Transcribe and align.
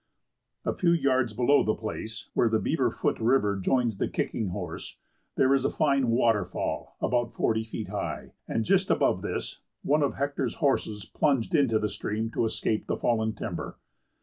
A 0.65 0.73
few 0.73 0.93
yards 0.93 1.31
below 1.31 1.61
the 1.61 1.75
place, 1.75 2.29
where 2.33 2.49
the 2.49 2.57
Beaverfoot 2.59 3.19
River 3.19 3.55
joins 3.55 3.99
the 3.99 4.07
Kicking 4.07 4.47
Horse, 4.47 4.97
there 5.35 5.53
is 5.53 5.63
a 5.63 5.69
fine 5.69 6.07
waterfall 6.09 6.95
about 6.99 7.35
forty 7.35 7.63
feet 7.63 7.89
high, 7.89 8.31
and 8.47 8.65
just 8.65 8.89
above 8.89 9.21
this, 9.21 9.59
one 9.83 10.01
of 10.01 10.15
Hector's 10.15 10.55
horses 10.55 11.05
plunged 11.05 11.53
into 11.53 11.77
the 11.77 11.87
stream 11.87 12.31
to 12.31 12.45
escape 12.45 12.87
the 12.87 12.97
fallen 12.97 13.33
timber. 13.33 13.77